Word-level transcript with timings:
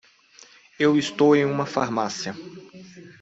Eu 0.79 0.97
estou 0.97 1.35
em 1.35 1.45
uma 1.45 1.67
farmácia. 1.67 2.35